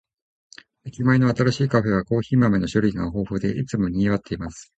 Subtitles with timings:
[0.83, 4.69] 駅前の新しいカフェは、コーヒー豆の種類が豊富で、いつも賑わっています。